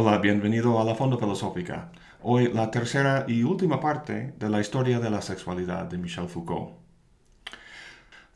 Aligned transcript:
Hola, 0.00 0.18
bienvenido 0.18 0.80
a 0.80 0.84
la 0.84 0.94
Fondo 0.94 1.18
Filosófica. 1.18 1.90
Hoy 2.22 2.52
la 2.52 2.70
tercera 2.70 3.24
y 3.26 3.42
última 3.42 3.80
parte 3.80 4.32
de 4.38 4.48
la 4.48 4.60
historia 4.60 5.00
de 5.00 5.10
la 5.10 5.20
sexualidad 5.20 5.86
de 5.86 5.98
Michel 5.98 6.28
Foucault. 6.28 6.74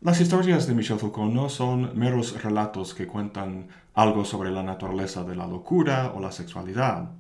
Las 0.00 0.20
historias 0.20 0.66
de 0.66 0.74
Michel 0.74 0.98
Foucault 0.98 1.32
no 1.32 1.48
son 1.48 1.96
meros 1.96 2.42
relatos 2.42 2.94
que 2.94 3.06
cuentan 3.06 3.68
algo 3.94 4.24
sobre 4.24 4.50
la 4.50 4.64
naturaleza 4.64 5.22
de 5.22 5.36
la 5.36 5.46
locura 5.46 6.12
o 6.16 6.20
la 6.20 6.32
sexualidad. 6.32 7.10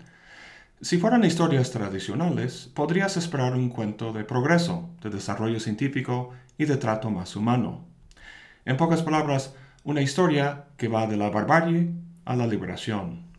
Si 0.80 0.98
fueran 0.98 1.22
historias 1.22 1.70
tradicionales, 1.70 2.68
podrías 2.74 3.16
esperar 3.16 3.54
un 3.54 3.68
cuento 3.68 4.12
de 4.12 4.24
progreso, 4.24 4.90
de 5.02 5.10
desarrollo 5.10 5.60
científico 5.60 6.30
y 6.58 6.64
de 6.64 6.78
trato 6.78 7.10
más 7.10 7.36
humano. 7.36 7.84
En 8.64 8.76
pocas 8.76 9.02
palabras, 9.02 9.54
una 9.84 10.02
historia 10.02 10.64
que 10.76 10.88
va 10.88 11.06
de 11.06 11.16
la 11.16 11.30
barbarie 11.30 11.92
a 12.24 12.34
la 12.34 12.48
liberación. 12.48 13.30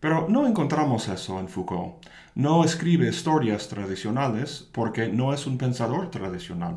Pero 0.00 0.26
no 0.28 0.46
encontramos 0.46 1.08
eso 1.08 1.40
en 1.40 1.48
Foucault. 1.48 2.06
No 2.34 2.64
escribe 2.64 3.08
historias 3.08 3.68
tradicionales 3.68 4.68
porque 4.72 5.08
no 5.08 5.34
es 5.34 5.46
un 5.46 5.58
pensador 5.58 6.10
tradicional. 6.10 6.76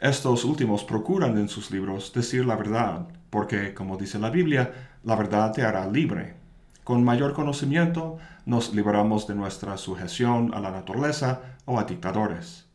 Estos 0.00 0.44
últimos 0.44 0.84
procuran 0.84 1.38
en 1.38 1.48
sus 1.48 1.70
libros 1.70 2.12
decir 2.12 2.44
la 2.44 2.56
verdad, 2.56 3.06
porque, 3.30 3.74
como 3.74 3.96
dice 3.96 4.18
la 4.18 4.30
Biblia, 4.30 4.72
la 5.04 5.14
verdad 5.14 5.52
te 5.52 5.62
hará 5.62 5.86
libre. 5.86 6.34
Con 6.82 7.04
mayor 7.04 7.32
conocimiento 7.32 8.18
nos 8.44 8.74
liberamos 8.74 9.26
de 9.26 9.34
nuestra 9.34 9.76
sujeción 9.76 10.52
a 10.52 10.60
la 10.60 10.70
naturaleza 10.70 11.40
o 11.64 11.78
a 11.78 11.84
dictadores. 11.84 12.66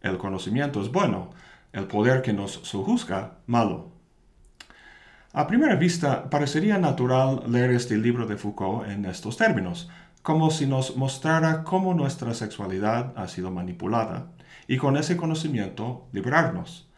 El 0.00 0.16
conocimiento 0.18 0.80
es 0.80 0.92
bueno, 0.92 1.30
el 1.72 1.86
poder 1.86 2.22
que 2.22 2.32
nos 2.32 2.52
sojuzga 2.52 3.38
malo. 3.46 3.92
A 5.32 5.46
primera 5.46 5.76
vista, 5.76 6.28
parecería 6.28 6.76
natural 6.76 7.44
leer 7.46 7.70
este 7.70 7.96
libro 7.96 8.26
de 8.26 8.36
Foucault 8.36 8.88
en 8.88 9.04
estos 9.04 9.36
términos, 9.36 9.88
como 10.22 10.50
si 10.50 10.66
nos 10.66 10.96
mostrara 10.96 11.62
cómo 11.62 11.94
nuestra 11.94 12.34
sexualidad 12.34 13.12
ha 13.16 13.28
sido 13.28 13.52
manipulada 13.52 14.32
y 14.66 14.76
con 14.76 14.96
ese 14.96 15.16
conocimiento 15.16 16.08
liberarnos. 16.10 16.90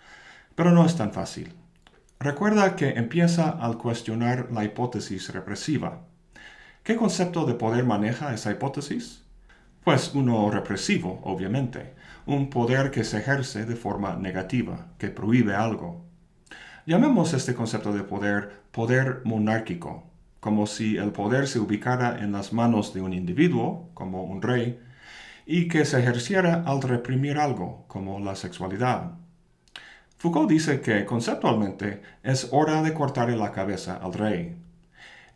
Pero 0.55 0.70
no 0.70 0.86
es 0.86 0.97
tan 0.97 1.12
fácil. 1.12 1.53
Recuerda 2.20 2.75
que 2.75 2.92
empieza 2.92 3.50
al 3.50 3.77
cuestionar 3.77 4.48
la 4.50 4.64
hipótesis 4.64 5.30
represiva. 5.30 6.06
¿Qué 6.84 6.97
concepto 6.97 7.44
de 7.44 7.53
poder 7.53 7.84
maneja 7.84 8.33
esa 8.33 8.50
hipótesis? 8.50 9.25
Pues 9.84 10.12
uno 10.14 10.50
represivo, 10.50 11.20
obviamente, 11.25 11.92
un 12.25 12.48
poder 12.48 12.92
que 12.92 13.05
se 13.05 13.19
ejerce 13.19 13.66
de 13.66 13.77
forma 13.77 14.16
negativa, 14.16 14.86
que 14.97 15.08
prohíbe 15.08 15.55
algo, 15.55 16.06
Llamemos 16.84 17.33
este 17.33 17.55
concepto 17.55 17.92
de 17.92 18.02
poder 18.02 18.62
poder 18.72 19.20
monárquico, 19.25 20.02
como 20.41 20.66
si 20.66 20.97
el 20.97 21.12
poder 21.12 21.47
se 21.47 21.61
ubicara 21.61 22.19
en 22.19 22.33
las 22.33 22.52
manos 22.52 22.92
de 22.92 23.00
un 23.00 23.12
individuo, 23.12 23.91
como 23.94 24.25
un 24.25 24.42
rey, 24.42 24.80
y 25.47 25.69
que 25.69 25.84
se 25.84 26.00
ejerciera 26.00 26.64
al 26.66 26.83
reprimir 26.83 27.38
algo, 27.38 27.84
como 27.86 28.19
la 28.19 28.34
sexualidad. 28.34 29.12
Foucault 30.19 30.50
dice 30.50 30.80
que 30.80 31.05
conceptualmente 31.05 32.03
es 32.25 32.48
hora 32.50 32.83
de 32.83 32.94
cortarle 32.94 33.36
la 33.36 33.53
cabeza 33.53 33.97
al 33.97 34.14
rey. 34.14 34.56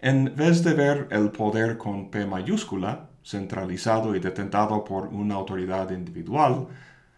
En 0.00 0.34
vez 0.34 0.64
de 0.64 0.74
ver 0.74 1.06
el 1.10 1.30
poder 1.30 1.76
con 1.76 2.10
P 2.10 2.26
mayúscula, 2.26 3.10
centralizado 3.24 4.16
y 4.16 4.18
detentado 4.20 4.82
por 4.84 5.08
una 5.08 5.36
autoridad 5.36 5.90
individual, 5.90 6.66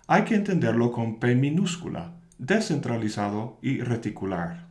hay 0.06 0.24
que 0.24 0.34
entenderlo 0.34 0.92
con 0.92 1.18
P 1.18 1.34
minúscula, 1.34 2.17
descentralizado 2.38 3.58
y 3.62 3.80
reticular. 3.80 4.66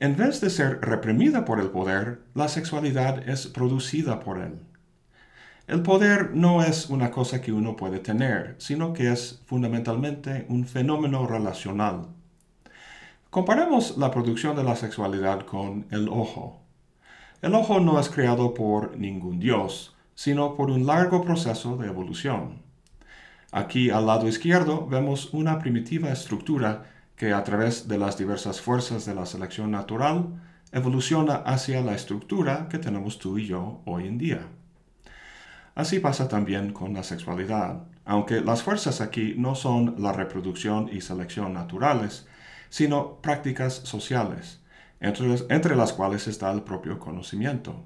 En 0.00 0.16
vez 0.16 0.40
de 0.40 0.50
ser 0.50 0.80
reprimida 0.80 1.44
por 1.44 1.58
el 1.58 1.70
poder, 1.70 2.20
la 2.34 2.48
sexualidad 2.48 3.28
es 3.28 3.46
producida 3.48 4.20
por 4.20 4.38
él. 4.38 4.60
El 5.66 5.82
poder 5.82 6.34
no 6.34 6.62
es 6.62 6.88
una 6.88 7.10
cosa 7.10 7.40
que 7.42 7.52
uno 7.52 7.76
puede 7.76 7.98
tener, 7.98 8.54
sino 8.58 8.92
que 8.92 9.12
es 9.12 9.42
fundamentalmente 9.46 10.46
un 10.48 10.66
fenómeno 10.66 11.26
relacional. 11.26 12.06
Comparemos 13.30 13.98
la 13.98 14.10
producción 14.10 14.56
de 14.56 14.64
la 14.64 14.76
sexualidad 14.76 15.44
con 15.44 15.86
el 15.90 16.08
ojo. 16.08 16.62
El 17.42 17.54
ojo 17.54 17.80
no 17.80 18.00
es 18.00 18.08
creado 18.08 18.54
por 18.54 18.96
ningún 18.96 19.38
dios, 19.38 19.94
sino 20.14 20.56
por 20.56 20.70
un 20.70 20.86
largo 20.86 21.22
proceso 21.22 21.76
de 21.76 21.88
evolución. 21.88 22.67
Aquí 23.50 23.88
al 23.90 24.06
lado 24.06 24.28
izquierdo 24.28 24.86
vemos 24.86 25.32
una 25.32 25.58
primitiva 25.58 26.10
estructura 26.10 26.84
que 27.16 27.32
a 27.32 27.42
través 27.44 27.88
de 27.88 27.96
las 27.96 28.18
diversas 28.18 28.60
fuerzas 28.60 29.06
de 29.06 29.14
la 29.14 29.24
selección 29.24 29.70
natural 29.70 30.40
evoluciona 30.70 31.36
hacia 31.36 31.80
la 31.80 31.94
estructura 31.94 32.68
que 32.68 32.78
tenemos 32.78 33.18
tú 33.18 33.38
y 33.38 33.46
yo 33.46 33.80
hoy 33.86 34.06
en 34.06 34.18
día. 34.18 34.46
Así 35.74 35.98
pasa 35.98 36.28
también 36.28 36.72
con 36.72 36.92
la 36.92 37.02
sexualidad, 37.02 37.84
aunque 38.04 38.40
las 38.40 38.62
fuerzas 38.62 39.00
aquí 39.00 39.34
no 39.38 39.54
son 39.54 39.94
la 39.98 40.12
reproducción 40.12 40.90
y 40.92 41.00
selección 41.00 41.54
naturales, 41.54 42.26
sino 42.68 43.16
prácticas 43.22 43.74
sociales, 43.74 44.60
entre 45.00 45.76
las, 45.76 45.92
cuales 45.92 46.26
está 46.26 46.50
el 46.50 46.62
propio 46.62 46.98
conocimiento. 46.98 47.84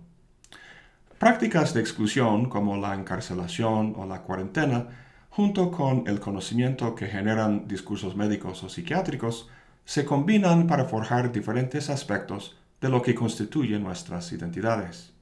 Prácticas 1.19 1.73
de 1.73 1.81
exclusión 1.81 2.49
como 2.49 2.77
la 2.79 2.95
encarcelación 2.95 3.95
o 3.97 4.07
la 4.07 4.23
cuarentena 4.23 4.89
junto 5.35 5.71
con 5.71 6.05
el 6.07 6.21
conocimiento 6.21 6.95
que 6.95 7.07
generan 7.07 7.67
discursos 7.67 8.15
médicos 8.15 8.63
o 8.65 8.69
psiquiátricos, 8.69 9.49
se 9.85 10.05
combinan 10.05 10.67
para 10.67 10.85
forjar 10.85 11.33
diferentes 11.33 11.89
aspectos 11.89 12.57
de 12.83 12.91
lo 12.91 13.01
que 13.01 13.15
constituye 13.15 13.79
nuestras 13.79 14.31
identidades. 14.33 15.15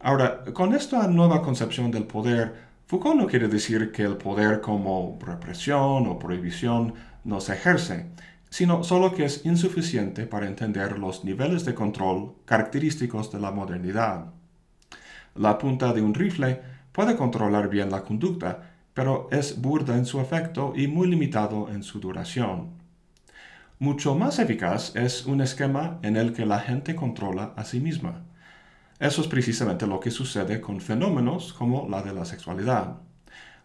Ahora, 0.00 0.44
con 0.52 0.74
esta 0.74 1.08
nueva 1.08 1.42
concepción 1.42 1.90
del 1.90 2.04
poder, 2.04 2.54
Foucault 2.86 3.20
no 3.20 3.26
quiere 3.26 3.48
decir 3.48 3.90
que 3.90 4.04
el 4.04 4.16
poder 4.16 4.60
como 4.60 5.18
represión 5.20 6.06
o 6.06 6.18
prohibición 6.20 6.94
no 7.24 7.40
se 7.40 7.54
ejerce, 7.54 8.06
sino 8.48 8.84
solo 8.84 9.12
que 9.12 9.24
es 9.24 9.44
insuficiente 9.44 10.24
para 10.24 10.46
entender 10.46 11.00
los 11.00 11.24
niveles 11.24 11.64
de 11.64 11.74
control 11.74 12.34
característicos 12.44 13.32
de 13.32 13.40
la 13.40 13.50
modernidad. 13.50 14.26
La 15.34 15.58
punta 15.58 15.92
de 15.92 16.00
un 16.00 16.14
rifle 16.14 16.60
puede 16.92 17.16
controlar 17.16 17.68
bien 17.68 17.90
la 17.90 18.02
conducta, 18.02 18.67
pero 18.98 19.28
es 19.30 19.62
burda 19.62 19.96
en 19.96 20.06
su 20.06 20.20
efecto 20.20 20.72
y 20.74 20.88
muy 20.88 21.06
limitado 21.06 21.68
en 21.68 21.84
su 21.84 22.00
duración. 22.00 22.70
Mucho 23.78 24.16
más 24.16 24.40
eficaz 24.40 24.96
es 24.96 25.24
un 25.24 25.40
esquema 25.40 26.00
en 26.02 26.16
el 26.16 26.32
que 26.32 26.44
la 26.44 26.58
gente 26.58 26.96
controla 26.96 27.52
a 27.54 27.62
sí 27.62 27.78
misma. 27.78 28.24
Eso 28.98 29.20
es 29.22 29.28
precisamente 29.28 29.86
lo 29.86 30.00
que 30.00 30.10
sucede 30.10 30.60
con 30.60 30.80
fenómenos 30.80 31.52
como 31.52 31.88
la 31.88 32.02
de 32.02 32.12
la 32.12 32.24
sexualidad. 32.24 32.96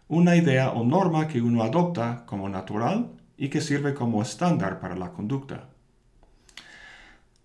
Una 0.06 0.36
idea 0.36 0.70
o 0.70 0.84
norma 0.84 1.26
que 1.26 1.42
uno 1.42 1.64
adopta 1.64 2.22
como 2.26 2.48
natural 2.48 3.10
y 3.36 3.48
que 3.48 3.60
sirve 3.60 3.92
como 3.92 4.22
estándar 4.22 4.78
para 4.78 4.94
la 4.94 5.10
conducta. 5.10 5.64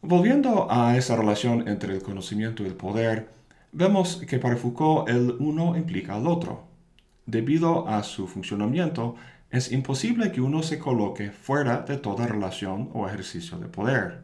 Volviendo 0.04 0.68
a 0.70 0.96
esa 0.96 1.16
relación 1.16 1.68
entre 1.68 1.96
el 1.96 2.04
conocimiento 2.04 2.62
y 2.62 2.68
el 2.68 2.76
poder, 2.76 3.32
vemos 3.72 4.18
que 4.30 4.38
para 4.38 4.58
Foucault 4.58 5.10
el 5.10 5.36
uno 5.40 5.76
implica 5.76 6.14
al 6.14 6.28
otro. 6.28 6.69
Debido 7.30 7.88
a 7.88 8.02
su 8.02 8.28
funcionamiento, 8.28 9.16
es 9.52 9.72
imposible 9.72 10.32
que 10.32 10.42
uno 10.42 10.64
se 10.64 10.80
coloque 10.80 11.30
fuera 11.30 11.82
de 11.82 11.98
toda 11.98 12.26
relación 12.26 12.90
o 12.96 13.08
ejercicio 13.08 13.60
de 13.60 13.68
poder. 13.68 14.24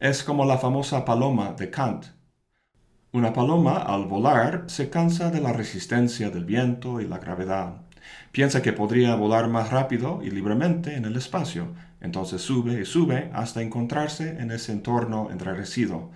Es 0.00 0.22
como 0.22 0.44
la 0.44 0.58
famosa 0.58 1.06
paloma 1.06 1.54
de 1.54 1.70
Kant. 1.70 2.04
Una 3.12 3.32
paloma 3.32 3.78
al 3.78 4.04
volar 4.04 4.64
se 4.66 4.90
cansa 4.90 5.30
de 5.30 5.40
la 5.40 5.54
resistencia 5.54 6.28
del 6.28 6.44
viento 6.44 7.00
y 7.00 7.08
la 7.08 7.16
gravedad. 7.16 7.76
Piensa 8.32 8.60
que 8.60 8.74
podría 8.74 9.14
volar 9.14 9.48
más 9.48 9.70
rápido 9.70 10.20
y 10.22 10.30
libremente 10.30 10.96
en 10.96 11.06
el 11.06 11.16
espacio, 11.16 11.68
entonces 12.02 12.42
sube 12.42 12.82
y 12.82 12.84
sube 12.84 13.30
hasta 13.32 13.62
encontrarse 13.62 14.42
en 14.42 14.50
ese 14.50 14.72
entorno 14.72 15.30
enrarecido. 15.30 16.10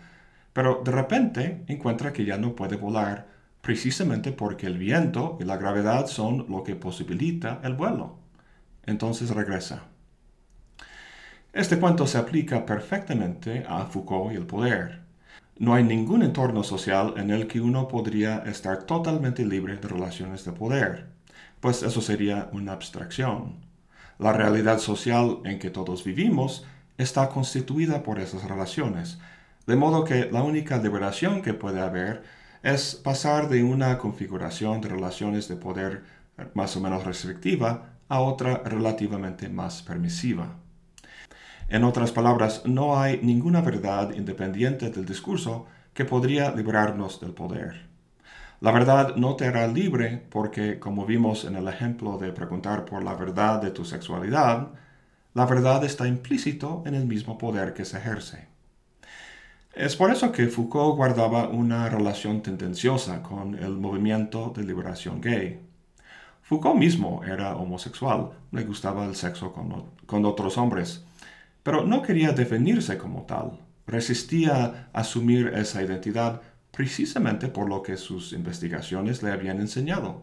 Pero 0.52 0.82
de 0.84 0.92
repente 0.92 1.64
encuentra 1.66 2.12
que 2.12 2.26
ya 2.26 2.36
no 2.36 2.54
puede 2.54 2.76
volar 2.76 3.37
precisamente 3.60 4.32
porque 4.32 4.66
el 4.66 4.78
viento 4.78 5.36
y 5.40 5.44
la 5.44 5.56
gravedad 5.56 6.06
son 6.06 6.46
lo 6.48 6.62
que 6.62 6.76
posibilita 6.76 7.60
el 7.62 7.74
vuelo. 7.74 8.18
Entonces 8.86 9.30
regresa. 9.30 9.84
Este 11.52 11.78
cuento 11.78 12.06
se 12.06 12.18
aplica 12.18 12.64
perfectamente 12.66 13.64
a 13.68 13.86
Foucault 13.86 14.32
y 14.32 14.36
el 14.36 14.46
poder. 14.46 15.00
No 15.58 15.74
hay 15.74 15.82
ningún 15.82 16.22
entorno 16.22 16.62
social 16.62 17.14
en 17.16 17.30
el 17.30 17.48
que 17.48 17.60
uno 17.60 17.88
podría 17.88 18.38
estar 18.46 18.84
totalmente 18.84 19.44
libre 19.44 19.76
de 19.76 19.88
relaciones 19.88 20.44
de 20.44 20.52
poder, 20.52 21.06
pues 21.60 21.82
eso 21.82 22.00
sería 22.00 22.48
una 22.52 22.72
abstracción. 22.72 23.56
La 24.18 24.32
realidad 24.32 24.78
social 24.78 25.38
en 25.44 25.58
que 25.58 25.70
todos 25.70 26.04
vivimos 26.04 26.64
está 26.96 27.28
constituida 27.28 28.02
por 28.02 28.20
esas 28.20 28.44
relaciones, 28.44 29.18
de 29.66 29.76
modo 29.76 30.04
que 30.04 30.30
la 30.30 30.42
única 30.42 30.78
liberación 30.78 31.42
que 31.42 31.54
puede 31.54 31.80
haber 31.80 32.22
es 32.62 32.94
pasar 32.94 33.48
de 33.48 33.62
una 33.62 33.98
configuración 33.98 34.80
de 34.80 34.88
relaciones 34.88 35.48
de 35.48 35.56
poder 35.56 36.02
más 36.54 36.76
o 36.76 36.80
menos 36.80 37.04
restrictiva 37.04 37.90
a 38.08 38.20
otra 38.20 38.62
relativamente 38.64 39.48
más 39.48 39.82
permisiva. 39.82 40.56
En 41.68 41.84
otras 41.84 42.12
palabras, 42.12 42.62
no 42.64 42.98
hay 42.98 43.20
ninguna 43.22 43.60
verdad 43.60 44.12
independiente 44.14 44.90
del 44.90 45.04
discurso 45.04 45.66
que 45.92 46.04
podría 46.04 46.50
librarnos 46.50 47.20
del 47.20 47.32
poder. 47.32 47.88
La 48.60 48.72
verdad 48.72 49.14
no 49.16 49.36
te 49.36 49.46
hará 49.46 49.68
libre 49.68 50.24
porque, 50.30 50.78
como 50.78 51.06
vimos 51.06 51.44
en 51.44 51.54
el 51.54 51.68
ejemplo 51.68 52.18
de 52.18 52.32
preguntar 52.32 52.84
por 52.84 53.04
la 53.04 53.14
verdad 53.14 53.60
de 53.60 53.70
tu 53.70 53.84
sexualidad, 53.84 54.70
la 55.34 55.46
verdad 55.46 55.84
está 55.84 56.08
implícito 56.08 56.82
en 56.86 56.94
el 56.94 57.06
mismo 57.06 57.38
poder 57.38 57.74
que 57.74 57.84
se 57.84 57.98
ejerce. 57.98 58.47
Es 59.74 59.96
por 59.96 60.10
eso 60.10 60.32
que 60.32 60.48
Foucault 60.48 60.96
guardaba 60.96 61.48
una 61.48 61.88
relación 61.88 62.42
tendenciosa 62.42 63.22
con 63.22 63.54
el 63.54 63.76
movimiento 63.76 64.52
de 64.56 64.64
liberación 64.64 65.20
gay. 65.20 65.60
Foucault 66.42 66.78
mismo 66.78 67.22
era 67.24 67.54
homosexual, 67.56 68.30
le 68.52 68.64
gustaba 68.64 69.04
el 69.04 69.14
sexo 69.14 69.52
con, 69.52 70.24
otros 70.24 70.56
hombres, 70.56 71.04
pero 71.62 71.84
no 71.84 72.02
quería 72.02 72.32
definirse 72.32 72.96
como 72.96 73.22
tal. 73.24 73.60
Resistía 73.86 74.88
asumir 74.92 75.48
esa 75.48 75.82
identidad 75.82 76.40
precisamente 76.70 77.48
por 77.48 77.68
lo 77.68 77.82
que 77.82 77.96
sus 77.96 78.32
investigaciones 78.32 79.22
le 79.22 79.30
habían 79.30 79.60
enseñado. 79.60 80.22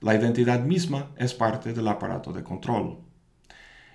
La 0.00 0.14
identidad 0.14 0.60
misma 0.60 1.10
es 1.16 1.34
parte 1.34 1.74
del 1.74 1.88
aparato 1.88 2.32
de 2.32 2.42
control. 2.42 2.98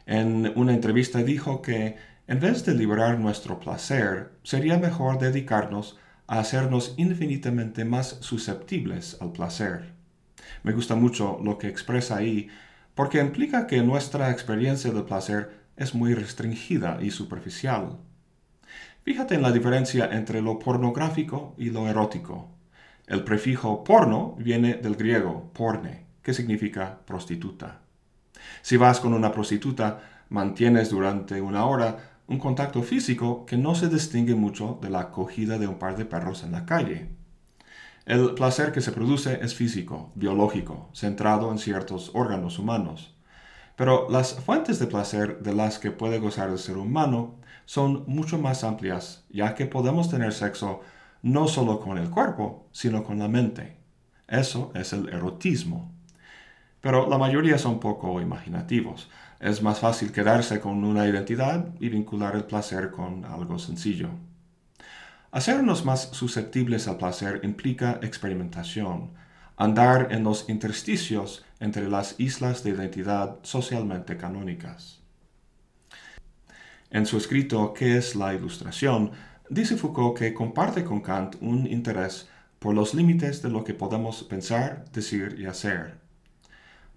En 0.06 0.54
una 0.56 0.74
entrevista 0.74 1.24
dijo 1.24 1.62
que 1.62 1.98
en 2.28 2.42
vez 2.42 2.66
de 2.66 2.74
liberar 2.74 3.18
nuestro 3.20 3.58
placer, 3.60 4.32
sería 4.44 4.78
mejor 4.78 5.18
dedicarnos 5.18 5.98
a 6.28 6.40
hacernos 6.40 6.94
infinitamente 6.98 7.86
más 7.86 8.18
susceptibles 8.20 9.18
al 9.22 9.32
placer. 9.32 9.94
Me 10.64 10.74
gusta 10.74 10.96
mucho 10.96 11.40
lo 11.42 11.58
que 11.58 11.70
expresa 11.70 12.18
ahí, 12.18 12.50
porque 12.96 13.22
implica 13.22 13.66
que 13.66 13.82
nuestra 13.82 14.30
experiencia 14.30 14.92
del 14.92 15.06
placer 15.06 15.68
es 15.78 15.96
muy 15.96 16.14
restringida 16.14 17.00
y 17.02 17.12
superficial. 17.12 17.98
Fíjate 19.04 19.36
en 19.36 19.42
la 19.42 19.54
diferencia 19.54 20.10
entre 20.12 20.42
lo 20.42 20.60
pornográfico 20.60 21.56
y 21.58 21.70
lo 21.70 21.88
erótico. 21.88 22.50
El 23.06 23.24
prefijo 23.24 23.86
porno 23.86 24.36
viene 24.38 24.74
del 24.74 24.98
griego 24.98 25.50
porne, 25.54 26.08
que 26.22 26.34
significa 26.34 27.00
prostituta. 27.06 27.80
Si 28.62 28.76
vas 28.76 29.00
con 29.00 29.14
una 29.14 29.32
prostituta, 29.32 30.26
mantienes 30.30 30.90
durante 30.90 31.40
una 31.42 31.66
hora 31.66 32.17
un 32.28 32.40
contacto 32.40 32.84
físico 32.84 33.46
que 33.46 33.58
no 33.58 33.74
se 33.76 33.88
distingue 33.88 34.36
mucho 34.36 34.80
de 34.82 34.90
la 34.90 35.00
acogida 35.00 35.58
de 35.58 35.68
un 35.68 35.80
par 35.80 35.96
de 35.96 36.06
perros 36.06 36.44
en 36.44 36.52
la 36.52 36.66
calle. 36.66 37.10
El 38.06 38.34
placer 38.36 38.72
que 38.72 38.82
se 38.82 38.92
produce 38.92 39.40
es 39.42 39.56
físico, 39.56 40.12
biológico, 40.16 40.90
centrado 40.94 41.52
en 41.52 41.58
ciertos 41.58 42.12
órganos 42.14 42.60
humanos. 42.60 43.14
Pero 43.76 44.08
las 44.10 44.36
fuentes 44.36 44.80
de 44.80 44.88
placer 44.88 45.40
de 45.40 45.54
las 45.54 45.78
que 45.78 45.92
puede 45.92 46.20
gozar 46.20 46.50
el 46.50 46.58
ser 46.58 46.78
humano 46.78 47.36
son 47.66 48.06
mucho 48.08 48.38
más 48.38 48.64
amplias, 48.64 49.26
ya 49.30 49.56
que 49.56 49.66
podemos 49.66 50.10
tener 50.10 50.34
sexo 50.34 50.82
no 51.22 51.48
solo 51.48 51.80
con 51.80 51.98
el 51.98 52.10
cuerpo, 52.10 52.68
sino 52.72 53.04
con 53.04 53.20
la 53.20 53.28
mente. 53.28 53.78
Eso 54.28 54.72
es 54.74 54.94
el 54.94 55.10
erotismo. 55.10 55.92
Pero 56.82 57.10
la 57.10 57.18
mayoría 57.18 57.58
son 57.58 57.80
poco 57.80 58.22
imaginativos. 58.22 59.10
Es 59.40 59.62
más 59.62 59.80
fácil 59.80 60.12
quedarse 60.12 60.60
con 60.60 60.84
una 60.84 61.08
identidad 61.08 61.70
y 61.80 61.90
vincular 61.90 62.36
el 62.36 62.46
placer 62.46 62.92
con 62.92 63.24
algo 63.26 63.60
sencillo. 63.60 64.10
Hacernos 65.32 65.86
más 65.86 66.10
susceptibles 66.14 66.88
al 66.88 66.98
placer 66.98 67.42
implica 67.44 68.00
experimentación, 68.02 69.12
andar 69.56 70.08
en 70.12 70.24
los 70.24 70.50
intersticios 70.50 71.46
entre 71.60 71.90
las 71.90 72.20
islas 72.20 72.64
de 72.64 72.72
identidad 72.72 73.38
socialmente 73.44 74.18
canónicas. 74.18 75.02
En 76.90 77.06
su 77.06 77.18
escrito 77.18 77.74
¿Qué 77.74 77.98
es 77.98 78.16
la 78.16 78.34
ilustración? 78.34 79.12
dice 79.50 79.78
Foucault 79.78 80.18
que 80.18 80.34
comparte 80.34 80.84
con 80.84 81.02
Kant 81.02 81.36
un 81.42 81.68
interés 81.68 82.28
por 82.60 82.74
los 82.74 82.94
límites 82.94 83.42
de 83.42 83.50
lo 83.50 83.64
que 83.64 83.74
podemos 83.74 84.24
pensar, 84.24 84.86
decir 84.92 85.36
y 85.38 85.46
hacer. 85.46 86.07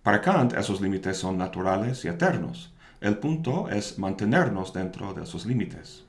Para 0.03 0.23
Kant 0.23 0.55
esos 0.55 0.81
límites 0.81 1.19
son 1.19 1.37
naturales 1.37 2.05
y 2.07 2.09
eternos. 2.09 2.73
El 3.03 3.19
punto 3.19 3.69
es 3.69 3.99
mantenernos 3.99 4.73
dentro 4.73 5.13
de 5.13 5.25
esos 5.25 5.45
límites. 5.45 6.05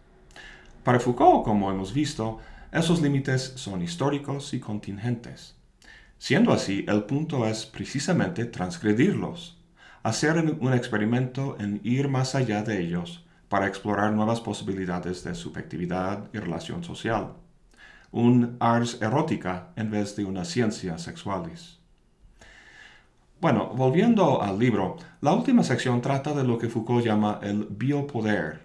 Para 0.83 0.99
Foucault, 0.99 1.43
como 1.43 1.69
hemos 1.69 1.93
visto, 1.93 2.39
esos 2.71 3.01
límites 3.01 3.53
son 3.55 3.81
históricos 3.81 4.53
y 4.53 4.61
contingentes. 4.61 5.55
Siendo 6.17 6.53
así, 6.53 6.85
el 6.87 7.03
punto 7.03 7.45
es 7.45 7.65
precisamente 7.65 8.45
transgredirlos, 8.45 9.57
hacer 10.03 10.37
un 10.37 10.73
experimento 10.73 11.57
en 11.59 11.81
ir 11.83 12.07
más 12.07 12.33
allá 12.33 12.63
de 12.63 12.79
ellos 12.79 13.25
para 13.49 13.67
explorar 13.67 14.13
nuevas 14.13 14.39
posibilidades 14.39 15.25
de 15.25 15.35
subjetividad 15.35 16.29
y 16.31 16.37
relación 16.37 16.85
social. 16.85 17.33
Un 18.11 18.55
ars 18.61 18.99
erótica 19.01 19.73
en 19.75 19.91
vez 19.91 20.15
de 20.15 20.23
una 20.23 20.45
ciencia 20.45 20.97
sexualis. 20.97 21.80
Bueno, 23.41 23.71
volviendo 23.75 24.43
al 24.43 24.59
libro, 24.59 24.97
la 25.19 25.33
última 25.33 25.63
sección 25.63 25.99
trata 25.99 26.35
de 26.35 26.43
lo 26.43 26.59
que 26.59 26.69
Foucault 26.69 27.03
llama 27.03 27.39
el 27.41 27.65
biopoder. 27.71 28.61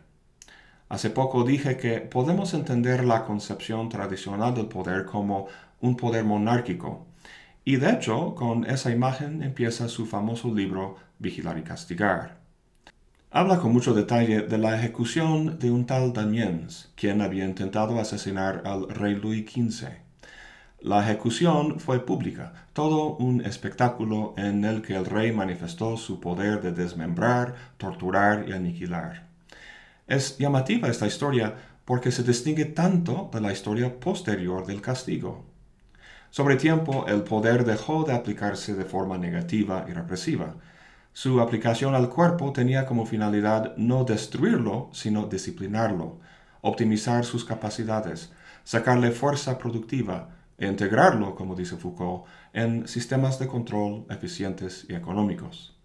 Hace 0.90 1.08
poco 1.08 1.44
dije 1.44 1.78
que 1.78 2.00
podemos 2.00 2.52
entender 2.52 3.02
la 3.02 3.25
concepción 3.25 3.88
tradicional 3.88 4.55
del 4.55 4.67
poder 4.67 5.06
como 5.06 5.46
un 5.81 5.96
poder 5.96 6.25
monárquico, 6.25 7.06
y 7.64 7.76
de 7.76 7.90
hecho 7.90 8.34
con 8.34 8.67
esa 8.67 8.90
imagen 8.90 9.43
empieza 9.43 9.88
su 9.88 10.05
famoso 10.05 10.55
libro 10.55 10.96
Vigilar 11.19 11.56
y 11.56 11.62
Castigar. 11.62 12.37
Habla 13.31 13.58
con 13.61 13.72
mucho 13.72 13.94
detalle 13.94 14.43
de 14.43 14.58
la 14.58 14.76
ejecución 14.76 15.58
de 15.58 15.70
un 15.70 15.87
tal 15.87 16.12
Damiens, 16.12 16.93
quien 16.96 17.22
había 17.22 17.46
intentado 17.46 17.99
asesinar 17.99 18.61
al 18.67 18.90
rey 18.90 19.14
Luis 19.14 19.50
XV. 19.50 20.06
La 20.86 21.02
ejecución 21.02 21.80
fue 21.80 22.06
pública, 22.06 22.52
todo 22.72 23.16
un 23.16 23.44
espectáculo 23.44 24.34
en 24.36 24.64
el 24.64 24.82
que 24.82 24.94
el 24.94 25.04
rey 25.04 25.32
manifestó 25.32 25.96
su 25.96 26.20
poder 26.20 26.62
de 26.62 26.70
desmembrar, 26.70 27.56
torturar 27.76 28.48
y 28.48 28.52
aniquilar. 28.52 29.26
Es 30.06 30.38
llamativa 30.38 30.86
esta 30.86 31.08
historia 31.08 31.56
porque 31.84 32.12
se 32.12 32.22
distingue 32.22 32.66
tanto 32.66 33.28
de 33.32 33.40
la 33.40 33.50
historia 33.50 33.98
posterior 33.98 34.64
del 34.64 34.80
castigo. 34.80 35.44
Sobre 36.30 36.54
tiempo, 36.54 37.04
el 37.08 37.24
poder 37.24 37.64
dejó 37.64 38.04
de 38.04 38.14
aplicarse 38.14 38.76
de 38.76 38.84
forma 38.84 39.18
negativa 39.18 39.86
y 39.88 39.92
represiva, 39.92 40.54
su 41.12 41.40
aplicación 41.40 41.96
al 41.96 42.10
cuerpo 42.10 42.52
tenía 42.52 42.86
como 42.86 43.06
finalidad 43.06 43.76
no 43.76 44.05
destruirlo, 44.05 44.90
sino 44.93 45.26
disciplinarlo, 45.26 46.20
optimizar 46.60 47.24
sus 47.24 47.44
capacidades, 47.44 48.31
sacarle 48.62 49.10
fuerza 49.10 49.58
productiva 49.58 50.35
e 50.58 50.67
integrarlo, 50.67 51.34
como 51.34 51.55
dice 51.55 51.77
Foucault, 51.77 52.25
en 52.53 52.89
sistemas 52.89 53.39
de 53.39 53.46
control 53.46 54.06
eficientes 54.10 54.86
y 54.89 54.94
económicos. 54.94 55.77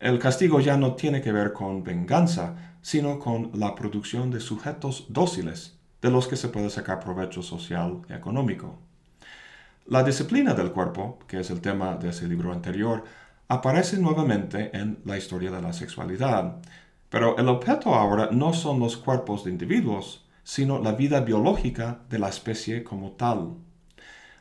El 0.00 0.18
castigo 0.18 0.60
ya 0.60 0.76
no 0.76 0.94
tiene 0.94 1.20
que 1.20 1.32
ver 1.32 1.52
con 1.52 1.82
venganza, 1.82 2.76
sino 2.82 3.18
con 3.18 3.50
la 3.54 3.74
producción 3.74 4.30
de 4.30 4.40
sujetos 4.40 5.06
dóciles, 5.08 5.78
de 6.00 6.10
los 6.10 6.28
que 6.28 6.36
se 6.36 6.48
puede 6.48 6.70
sacar 6.70 7.00
provecho 7.00 7.42
social 7.42 8.02
y 8.08 8.12
económico. 8.12 8.78
La 9.86 10.04
disciplina 10.04 10.54
del 10.54 10.70
cuerpo, 10.70 11.18
que 11.26 11.40
es 11.40 11.50
el 11.50 11.60
tema 11.60 11.96
de 11.96 12.10
ese 12.10 12.28
libro 12.28 12.52
anterior, 12.52 13.04
aparece 13.48 13.98
nuevamente 13.98 14.76
en 14.76 15.00
la 15.04 15.16
historia 15.16 15.50
de 15.50 15.62
la 15.62 15.72
sexualidad. 15.72 16.60
Pero 17.08 17.38
el 17.38 17.48
objeto 17.48 17.94
ahora 17.94 18.28
no 18.30 18.52
son 18.52 18.78
los 18.80 18.98
cuerpos 18.98 19.44
de 19.44 19.50
individuos, 19.50 20.26
sino 20.44 20.78
la 20.78 20.92
vida 20.92 21.20
biológica 21.20 22.02
de 22.10 22.18
la 22.18 22.28
especie 22.28 22.84
como 22.84 23.12
tal. 23.12 23.56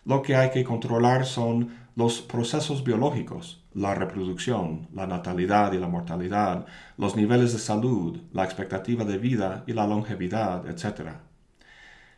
Lo 0.07 0.21
que 0.21 0.37
hay 0.37 0.51
que 0.51 0.63
controlar 0.63 1.25
son 1.25 1.75
los 1.97 2.21
procesos 2.21 2.85
biológicos, 2.85 3.61
la 3.73 3.93
reproducción, 3.93 4.87
la 4.93 5.05
natalidad 5.05 5.73
y 5.73 5.79
la 5.79 5.89
mortalidad, 5.89 6.65
los 6.95 7.17
niveles 7.17 7.51
de 7.51 7.59
salud, 7.59 8.17
la 8.31 8.45
expectativa 8.45 9.03
de 9.03 9.17
vida 9.17 9.65
y 9.67 9.73
la 9.73 9.85
longevidad, 9.85 10.65
etc. 10.69 11.09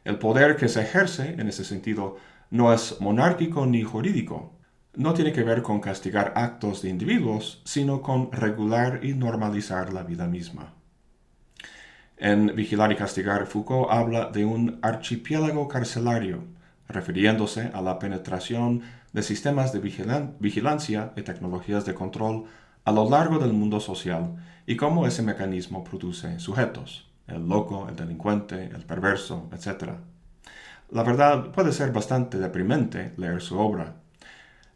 El 0.04 0.20
poder 0.20 0.56
que 0.56 0.68
se 0.68 0.84
ejerce 0.84 1.34
en 1.40 1.48
ese 1.48 1.64
sentido 1.64 2.18
no 2.52 2.72
es 2.72 3.02
monárquico 3.02 3.66
ni 3.66 3.82
jurídico, 3.82 4.54
no 4.94 5.16
tiene 5.16 5.34
que 5.34 5.42
ver 5.42 5.64
con 5.64 5.80
castigar 5.80 6.34
actos 6.36 6.84
de 6.84 6.90
individuos, 6.90 7.64
sino 7.66 8.04
con 8.04 8.32
regular 8.32 9.00
y 9.02 9.16
normalizar 9.16 9.94
la 9.94 10.04
vida 10.04 10.28
misma. 10.28 10.76
En 12.18 12.56
Vigilar 12.56 12.92
y 12.92 12.96
Castigar, 12.98 13.48
Foucault 13.48 13.90
habla 13.90 14.30
de 14.30 14.46
un 14.46 14.78
archipiélago 14.84 15.68
carcelario, 15.68 16.59
refiriéndose 16.90 17.70
a 17.74 17.82
la 17.82 18.00
penetración 18.00 18.82
de 19.14 19.24
sistemas 19.24 19.72
de 19.72 19.80
vigilancia 19.80 21.14
y 21.16 21.22
tecnologías 21.22 21.86
de 21.86 21.94
control 21.94 22.46
a 22.84 22.92
lo 22.92 23.10
largo 23.10 23.40
del 23.40 23.54
mundo 23.54 23.80
social 23.80 24.36
y 24.66 24.76
cómo 24.76 25.06
ese 25.06 25.22
mecanismo 25.22 25.84
produce 25.84 26.40
sujetos, 26.40 27.08
el 27.28 27.48
loco, 27.48 27.88
el 27.88 27.96
delincuente, 27.96 28.66
el 28.66 28.86
perverso, 28.86 29.50
etc. 29.54 29.94
La 30.92 31.04
verdad 31.04 31.52
puede 31.52 31.72
ser 31.72 31.92
bastante 31.92 32.40
deprimente 32.40 33.14
leer 33.18 33.42
su 33.42 33.60
obra, 33.60 33.96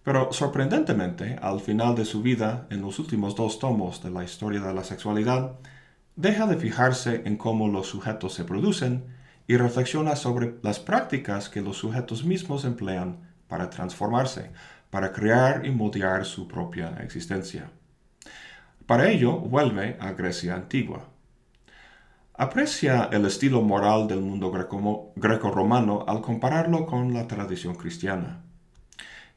pero 0.03 0.33
sorprendentemente, 0.33 1.37
al 1.41 1.61
final 1.61 1.95
de 1.95 2.05
su 2.05 2.21
vida, 2.21 2.67
en 2.69 2.81
los 2.81 2.99
últimos 2.99 3.35
dos 3.35 3.57
tomos 3.57 4.03
de 4.03 4.11
la 4.11 4.23
historia 4.23 4.59
de 4.59 4.73
la 4.73 4.83
sexualidad, 4.83 5.53
deja 6.15 6.45
de 6.45 6.57
fijarse 6.57 7.23
en 7.25 7.37
cómo 7.37 7.69
los 7.69 7.87
sujetos 7.87 8.33
se 8.33 8.43
producen 8.43 9.05
y 9.47 9.57
reflexiona 9.57 10.15
sobre 10.15 10.55
las 10.61 10.79
prácticas 10.79 11.49
que 11.49 11.61
los 11.61 11.77
sujetos 11.77 12.23
mismos 12.23 12.65
emplean 12.65 13.17
para 13.47 13.69
transformarse, 13.69 14.51
para 14.89 15.11
crear 15.11 15.65
y 15.65 15.71
moldear 15.71 16.25
su 16.25 16.47
propia 16.47 16.97
existencia. 17.01 17.69
Para 18.85 19.09
ello 19.09 19.37
vuelve 19.37 19.97
a 19.99 20.11
Grecia 20.11 20.55
antigua. 20.55 21.07
Aprecia 22.35 23.09
el 23.11 23.25
estilo 23.25 23.61
moral 23.61 24.07
del 24.07 24.21
mundo 24.21 24.51
greco-romano 25.15 26.03
al 26.07 26.21
compararlo 26.21 26.85
con 26.85 27.13
la 27.13 27.27
tradición 27.27 27.75
cristiana. 27.75 28.41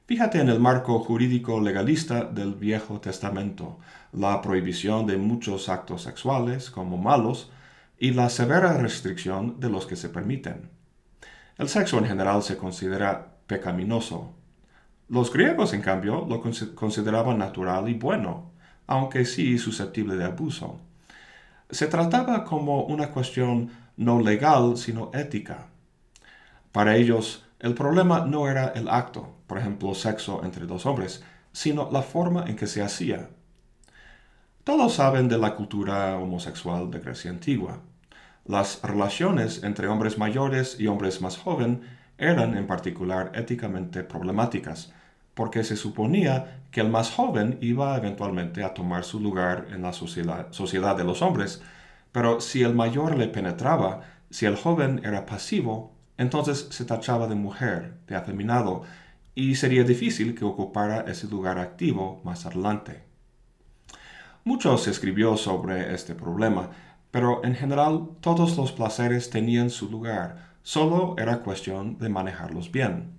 Fíjate 0.07 0.41
en 0.41 0.49
el 0.49 0.61
marco 0.61 0.99
jurídico 1.01 1.61
legalista 1.61 2.25
del 2.25 2.55
Viejo 2.55 3.01
Testamento, 3.01 3.79
la 4.13 4.41
prohibición 4.41 5.05
de 5.07 5.17
muchos 5.17 5.69
actos 5.69 6.03
sexuales 6.03 6.71
como 6.71 6.97
malos 6.97 7.51
y 7.99 8.13
la 8.13 8.29
severa 8.29 8.77
restricción 8.77 9.59
de 9.61 9.71
los 9.71 9.87
que 9.87 9.97
se 9.97 10.09
permiten. 10.09 10.71
El 11.57 11.69
sexo 11.69 11.99
en 11.99 12.07
general 12.07 12.43
se 12.43 12.57
considera 12.57 13.39
pecaminoso. 13.47 14.35
Los 15.09 15.33
griegos, 15.33 15.73
en 15.73 15.83
cambio, 15.83 16.27
lo 16.29 16.43
consideraban 16.75 17.39
natural 17.39 17.89
y 17.89 17.95
bueno, 17.95 18.51
aunque 18.87 19.25
sí 19.25 19.59
susceptible 19.59 20.17
de 20.17 20.25
abuso. 20.25 20.81
Se 21.71 21.87
trataba 21.87 22.45
como 22.45 22.85
una 22.85 23.11
cuestión 23.11 23.71
no 23.97 24.21
legal, 24.21 24.77
sino 24.77 25.11
ética. 25.15 25.69
Para 26.73 26.97
ellos, 26.97 27.45
el 27.59 27.75
problema 27.75 28.27
no 28.27 28.49
era 28.49 28.69
el 28.69 28.89
acto, 28.89 29.35
por 29.47 29.59
ejemplo, 29.59 29.95
sexo 29.95 30.45
entre 30.45 30.67
dos 30.67 30.85
hombres, 30.85 31.25
sino 31.53 31.91
la 31.91 32.03
forma 32.03 32.45
en 32.47 32.57
que 32.57 32.67
se 32.67 32.83
hacía. 32.83 33.31
Todos 34.67 34.95
saben 34.95 35.29
de 35.29 35.39
la 35.39 35.55
cultura 35.55 36.19
homosexual 36.19 36.91
de 36.91 36.99
Grecia 36.99 37.31
antigua. 37.31 37.83
Las 38.45 38.83
relaciones 38.83 39.63
entre 39.63 39.87
hombres 39.87 40.19
mayores 40.19 40.81
y 40.81 40.89
hombres 40.89 41.21
más 41.21 41.39
jóvenes 41.39 41.79
eran 42.19 42.57
en 42.57 42.67
particular 42.67 43.31
éticamente 43.37 44.03
problemáticas, 44.03 44.93
porque 45.35 45.63
se 45.63 45.77
suponía 45.77 46.63
que 46.73 46.81
el 46.81 46.89
más 46.89 47.13
joven 47.13 47.59
iba 47.61 47.97
eventualmente 47.97 48.65
a 48.65 48.75
tomar 48.75 49.05
su 49.05 49.21
lugar 49.21 49.69
en 49.71 49.83
la 49.83 49.93
sociedad, 49.93 50.97
de 50.97 51.05
los 51.05 51.23
hombres, 51.23 51.63
pero 52.11 52.41
si 52.41 52.65
el 52.65 52.75
mayor 52.75 53.17
le 53.17 53.29
penetraba, 53.29 54.01
si 54.31 54.47
el 54.47 54.57
joven 54.57 55.01
era 55.05 55.27
pasivo, 55.27 55.93
entonces 56.19 56.67
se 56.71 56.85
tachaba 56.85 57.29
de 57.29 57.37
mujer, 57.37 57.99
de 58.09 58.17
afeminado, 58.17 58.83
y 59.33 59.55
sería 59.55 59.85
difícil 59.85 60.35
que 60.35 60.45
ocupara 60.45 61.05
ese 61.07 61.29
lugar 61.29 61.61
activo 61.61 62.21
más 62.25 62.47
adelante. 62.47 63.07
Mucho 64.47 64.79
se 64.79 64.93
escribió 64.93 65.37
sobre 65.37 65.93
este 65.93 66.15
problema, 66.15 66.71
pero 67.11 67.45
en 67.45 67.57
general 67.57 68.11
todos 68.21 68.57
los 68.57 68.71
placeres 68.71 69.29
tenían 69.29 69.71
su 69.71 69.91
lugar, 69.91 70.53
solo 70.63 71.17
era 71.19 71.41
cuestión 71.41 71.99
de 71.99 72.09
manejarlos 72.11 72.71
bien. 72.71 73.11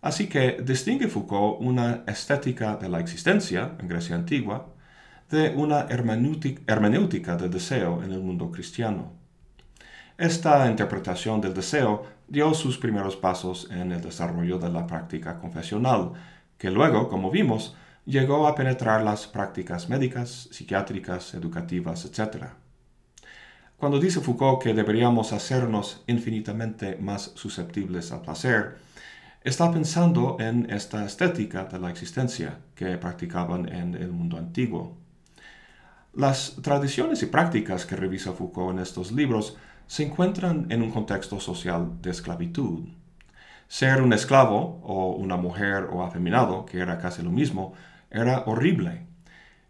Así 0.00 0.26
que 0.26 0.56
distingue 0.64 1.08
Foucault 1.08 1.58
una 1.60 2.02
estética 2.06 2.76
de 2.76 2.88
la 2.88 2.98
existencia 2.98 3.76
en 3.78 3.88
Grecia 3.88 4.16
antigua 4.16 4.68
de 5.28 5.50
una 5.54 5.80
hermenéutica 5.90 7.36
del 7.36 7.50
deseo 7.50 8.02
en 8.02 8.12
el 8.12 8.22
mundo 8.22 8.50
cristiano. 8.50 9.12
Esta 10.16 10.66
interpretación 10.70 11.42
del 11.42 11.52
deseo 11.52 12.06
dio 12.26 12.54
sus 12.54 12.78
primeros 12.78 13.16
pasos 13.16 13.68
en 13.70 13.92
el 13.92 14.00
desarrollo 14.00 14.58
de 14.58 14.70
la 14.70 14.86
práctica 14.86 15.38
confesional, 15.38 16.12
que 16.56 16.70
luego, 16.70 17.10
como 17.10 17.30
vimos, 17.30 17.76
llegó 18.06 18.46
a 18.46 18.54
penetrar 18.54 19.02
las 19.02 19.26
prácticas 19.26 19.88
médicas, 19.88 20.48
psiquiátricas, 20.52 21.34
educativas, 21.34 22.04
etc. 22.04 22.46
Cuando 23.76 23.98
dice 23.98 24.20
Foucault 24.20 24.62
que 24.62 24.72
deberíamos 24.72 25.32
hacernos 25.32 26.02
infinitamente 26.06 26.96
más 26.96 27.32
susceptibles 27.34 28.12
al 28.12 28.22
placer, 28.22 28.78
está 29.42 29.70
pensando 29.70 30.36
en 30.40 30.70
esta 30.70 31.04
estética 31.04 31.64
de 31.64 31.78
la 31.78 31.90
existencia 31.90 32.60
que 32.74 32.96
practicaban 32.96 33.68
en 33.68 33.94
el 33.94 34.12
mundo 34.12 34.38
antiguo. 34.38 34.96
Las 36.14 36.56
tradiciones 36.62 37.22
y 37.22 37.26
prácticas 37.26 37.84
que 37.84 37.96
revisa 37.96 38.32
Foucault 38.32 38.72
en 38.72 38.82
estos 38.82 39.12
libros 39.12 39.56
se 39.86 40.04
encuentran 40.04 40.66
en 40.70 40.82
un 40.82 40.90
contexto 40.90 41.38
social 41.40 42.00
de 42.00 42.10
esclavitud. 42.10 42.88
Ser 43.68 44.00
un 44.00 44.12
esclavo 44.12 44.80
o 44.84 45.10
una 45.16 45.36
mujer 45.36 45.88
o 45.92 46.02
afeminado, 46.02 46.64
que 46.64 46.78
era 46.78 46.98
casi 46.98 47.22
lo 47.22 47.30
mismo, 47.30 47.74
era 48.16 48.44
horrible. 48.46 49.06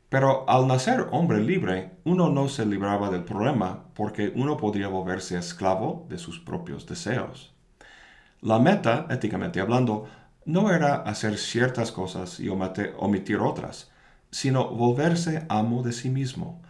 Pero 0.08 0.48
al 0.48 0.66
nacer 0.68 1.08
hombre 1.10 1.42
libre, 1.42 1.92
uno 2.04 2.28
no 2.30 2.48
se 2.48 2.64
libraba 2.64 3.10
del 3.10 3.24
problema 3.24 3.84
porque 3.94 4.32
uno 4.34 4.56
podría 4.56 4.88
volverse 4.88 5.36
esclavo 5.36 6.06
de 6.08 6.18
sus 6.18 6.38
propios 6.38 6.86
deseos. 6.86 7.54
La 8.40 8.58
meta, 8.58 9.06
éticamente 9.10 9.60
hablando, 9.60 10.06
no 10.44 10.70
era 10.70 10.94
hacer 10.94 11.38
ciertas 11.38 11.90
cosas 11.90 12.38
y 12.38 12.48
omitir 12.48 13.38
otras, 13.38 13.90
sino 14.30 14.68
volverse 14.68 15.44
amo 15.48 15.82
de 15.82 15.92
sí 15.92 16.08
mismo, 16.08 16.62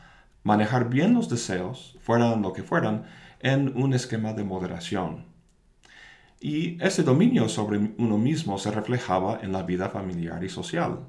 manejar 0.43 0.89
bien 0.89 1.13
los 1.13 1.29
deseos, 1.29 1.99
fueran 2.01 2.41
lo 2.41 2.53
que 2.53 2.63
fueran, 2.63 3.05
en 3.41 3.77
un 3.77 3.93
esquema 3.93 4.33
de 4.33 4.45
moderación. 4.45 5.27
Y 6.41 6.83
ese 6.83 7.03
dominio 7.03 7.49
sobre 7.49 7.79
uno 7.99 8.19
mismo 8.19 8.59
se 8.59 8.71
reflejaba 8.71 9.41
en 9.43 9.53
la 9.53 9.63
vida 9.63 9.89
familiar 9.89 10.43
y 10.45 10.49
social. 10.49 11.01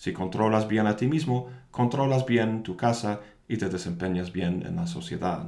Si 0.00 0.14
controlas 0.14 0.66
bien 0.66 0.86
a 0.86 0.96
ti 0.96 1.06
mismo, 1.06 1.50
controlas 1.70 2.24
bien 2.24 2.62
tu 2.62 2.74
casa 2.74 3.20
y 3.46 3.58
te 3.58 3.68
desempeñas 3.68 4.32
bien 4.32 4.64
en 4.66 4.76
la 4.76 4.86
sociedad. 4.86 5.44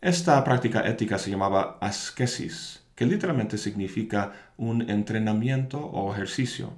Esta 0.00 0.42
práctica 0.42 0.80
ética 0.80 1.16
se 1.16 1.30
llamaba 1.30 1.78
ascesis, 1.80 2.82
que 2.96 3.06
literalmente 3.06 3.56
significa 3.56 4.32
un 4.56 4.90
entrenamiento 4.90 5.78
o 5.78 6.12
ejercicio. 6.12 6.72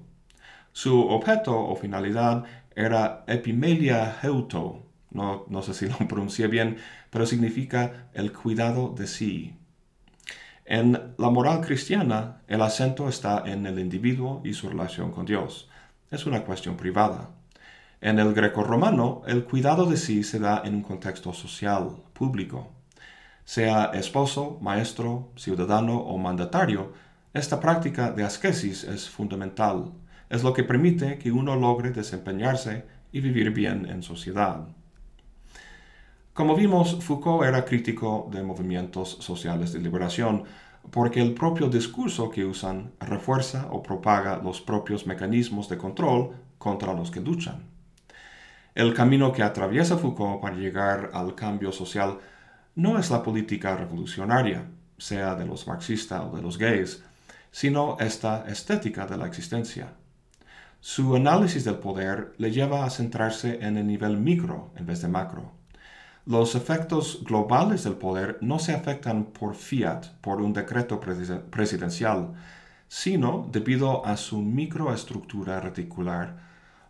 Su 0.72 1.08
objeto 1.08 1.58
o 1.58 1.74
finalidad 1.74 2.44
era 2.76 3.24
epimelia 3.26 4.18
heuto, 4.22 4.84
no, 5.12 5.46
no 5.48 5.62
sé 5.62 5.72
si 5.72 5.88
lo 5.88 5.96
pronuncié 6.06 6.48
bien, 6.48 6.76
pero 7.08 7.24
significa 7.24 8.10
el 8.12 8.30
cuidado 8.34 8.90
de 8.90 9.06
sí. 9.06 9.54
En 10.66 11.14
la 11.16 11.30
moral 11.30 11.62
cristiana, 11.62 12.42
el 12.46 12.60
acento 12.60 13.08
está 13.08 13.42
en 13.46 13.64
el 13.64 13.78
individuo 13.78 14.42
y 14.44 14.52
su 14.52 14.68
relación 14.68 15.12
con 15.12 15.24
Dios. 15.24 15.70
Es 16.10 16.26
una 16.26 16.42
cuestión 16.42 16.76
privada. 16.76 17.30
En 18.00 18.18
el 18.18 18.34
greco-romano, 18.34 19.22
el 19.28 19.44
cuidado 19.44 19.86
de 19.86 19.96
sí 19.96 20.24
se 20.24 20.40
da 20.40 20.60
en 20.64 20.74
un 20.74 20.82
contexto 20.82 21.32
social, 21.32 22.02
público. 22.14 22.72
Sea 23.44 23.92
esposo, 23.94 24.58
maestro, 24.60 25.30
ciudadano 25.36 25.98
o 25.98 26.18
mandatario, 26.18 26.92
esta 27.32 27.60
práctica 27.60 28.10
de 28.10 28.24
ascesis 28.24 28.82
es 28.82 29.08
fundamental. 29.08 29.92
Es 30.28 30.42
lo 30.42 30.52
que 30.52 30.64
permite 30.64 31.16
que 31.16 31.30
uno 31.30 31.54
logre 31.54 31.92
desempeñarse 31.92 32.86
y 33.12 33.20
vivir 33.20 33.52
bien 33.52 33.86
en 33.86 34.02
sociedad. 34.02 34.66
Como 36.32 36.56
vimos, 36.56 37.04
Foucault 37.04 37.46
era 37.46 37.64
crítico 37.64 38.28
de 38.32 38.42
movimientos 38.42 39.18
sociales 39.20 39.72
de 39.72 39.78
liberación 39.78 40.42
porque 40.90 41.20
el 41.20 41.34
propio 41.34 41.68
discurso 41.68 42.30
que 42.30 42.44
usan 42.44 42.92
refuerza 43.00 43.68
o 43.70 43.82
propaga 43.82 44.40
los 44.42 44.60
propios 44.60 45.06
mecanismos 45.06 45.68
de 45.68 45.78
control 45.78 46.32
contra 46.58 46.94
los 46.94 47.10
que 47.10 47.20
luchan. 47.20 47.64
El 48.74 48.94
camino 48.94 49.32
que 49.32 49.42
atraviesa 49.42 49.98
Foucault 49.98 50.40
para 50.40 50.56
llegar 50.56 51.10
al 51.12 51.34
cambio 51.34 51.72
social 51.72 52.18
no 52.74 52.98
es 52.98 53.10
la 53.10 53.22
política 53.22 53.76
revolucionaria, 53.76 54.66
sea 54.96 55.34
de 55.34 55.46
los 55.46 55.66
marxistas 55.66 56.22
o 56.22 56.36
de 56.36 56.42
los 56.42 56.56
gays, 56.56 57.02
sino 57.50 57.96
esta 57.98 58.46
estética 58.48 59.06
de 59.06 59.16
la 59.16 59.26
existencia. 59.26 59.94
Su 60.80 61.14
análisis 61.14 61.64
del 61.64 61.76
poder 61.76 62.32
le 62.38 62.50
lleva 62.50 62.84
a 62.84 62.90
centrarse 62.90 63.58
en 63.60 63.76
el 63.76 63.86
nivel 63.86 64.16
micro 64.16 64.70
en 64.76 64.86
vez 64.86 65.02
de 65.02 65.08
macro 65.08 65.59
los 66.26 66.54
efectos 66.54 67.22
globales 67.24 67.84
del 67.84 67.94
poder 67.94 68.38
no 68.40 68.58
se 68.58 68.72
afectan 68.72 69.24
por 69.24 69.54
fiat, 69.54 70.06
por 70.20 70.40
un 70.40 70.52
decreto 70.52 71.00
presidencial, 71.00 72.34
sino 72.88 73.48
debido 73.50 74.04
a 74.04 74.16
su 74.16 74.40
microestructura 74.40 75.60
reticular, 75.60 76.36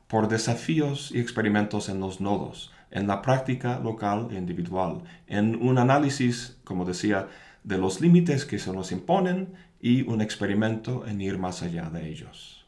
por 0.09 0.29
desafíos 0.29 1.13
y 1.13 1.21
experimentos 1.21 1.89
en 1.89 2.01
los 2.01 2.21
nodos, 2.21 2.73
en 2.91 3.07
la 3.07 3.23
práctica 3.23 3.79
local 3.79 4.29
e 4.33 4.35
individual, 4.37 5.03
en 5.29 5.55
un 5.63 5.79
análisis, 5.79 6.59
como 6.65 6.85
decía, 6.85 7.29
de 7.63 7.79
los 7.79 8.01
límites 8.01 8.45
que 8.45 8.59
se 8.59 8.73
nos 8.73 8.91
imponen 8.91 9.55
y 9.81 10.03
un 10.03 10.21
experimento 10.21 11.07
en 11.07 11.21
ir 11.21 11.39
más 11.39 11.63
allá 11.63 11.89
de 11.91 12.09
ellos. 12.09 12.67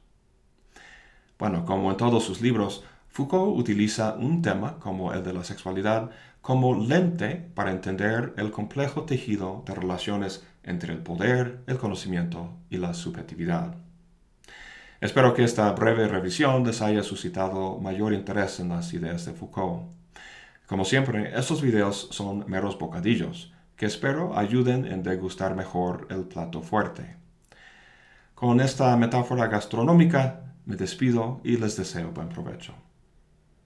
Bueno, 1.39 1.65
como 1.65 1.91
en 1.91 1.97
todos 1.97 2.23
sus 2.23 2.41
libros, 2.41 2.85
Foucault 3.13 3.59
utiliza 3.59 4.15
un 4.15 4.41
tema 4.41 4.79
como 4.79 5.13
el 5.13 5.23
de 5.23 5.35
la 5.35 5.45
sexualidad 5.45 6.11
como 6.41 6.75
lente 6.75 7.37
para 7.55 7.71
entender 7.71 8.33
el 8.39 8.51
complejo 8.51 9.03
tejido 9.03 9.63
de 9.67 9.75
relaciones 9.75 10.47
entre 10.63 10.95
el 10.95 11.01
poder, 11.01 11.61
el 11.67 11.77
conocimiento 11.77 12.55
y 12.71 12.79
la 12.79 12.95
subjetividad. 12.95 13.75
Espero 15.03 15.35
que 15.35 15.45
esta 15.45 15.71
breve 15.73 16.09
revisión 16.09 16.65
les 16.65 16.81
haya 16.81 17.03
suscitado 17.03 17.79
mayor 17.79 18.15
interés 18.15 18.61
en 18.61 18.71
las 18.71 18.95
ideas 18.95 19.27
de 19.27 19.35
Foucault. 19.35 19.93
Como 20.67 20.87
siempre, 20.87 21.39
estos 21.39 21.61
videos 21.61 22.09
son 22.13 22.47
meros 22.49 22.79
bocadillos 22.79 23.53
que 23.77 23.85
espero 23.85 24.39
ayuden 24.39 24.87
en 24.87 25.03
degustar 25.03 25.55
mejor 25.55 26.07
el 26.09 26.25
plato 26.25 26.63
fuerte. 26.63 27.17
Con 28.35 28.63
esta 28.63 28.97
metáfora 28.97 29.49
gastronómica 29.49 30.55
me 30.65 30.77
despido 30.77 31.43
y 31.45 31.59
les 31.59 31.77
deseo 31.77 32.11
buen 32.13 32.31
provecho. 32.31 32.75